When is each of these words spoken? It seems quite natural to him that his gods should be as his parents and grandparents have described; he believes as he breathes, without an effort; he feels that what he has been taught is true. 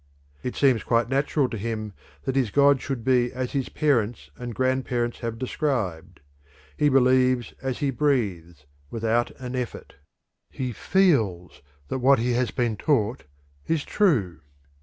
It 0.41 0.55
seems 0.55 0.81
quite 0.83 1.09
natural 1.09 1.47
to 1.47 1.59
him 1.59 1.93
that 2.23 2.35
his 2.35 2.49
gods 2.49 2.81
should 2.81 3.03
be 3.05 3.31
as 3.31 3.51
his 3.51 3.69
parents 3.69 4.31
and 4.35 4.55
grandparents 4.55 5.19
have 5.19 5.37
described; 5.37 6.21
he 6.75 6.89
believes 6.89 7.53
as 7.61 7.81
he 7.85 7.91
breathes, 7.91 8.65
without 8.89 9.29
an 9.39 9.55
effort; 9.55 9.93
he 10.49 10.71
feels 10.73 11.61
that 11.89 11.99
what 11.99 12.17
he 12.17 12.31
has 12.31 12.49
been 12.49 12.77
taught 12.77 13.25
is 13.67 13.83
true. 13.85 14.39